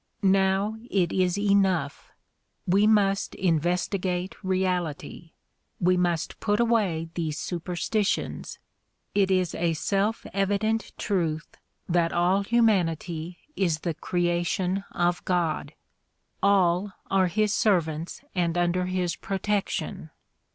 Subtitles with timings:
[0.23, 2.09] Now it is enough!
[2.65, 5.33] We must investigate reality.
[5.79, 8.57] We must put away these superstitions.
[9.13, 11.55] It is a self evident truth
[11.87, 15.71] that all hu manity is the creation of God.
[16.41, 20.09] All are his sei \'ants and under his protection.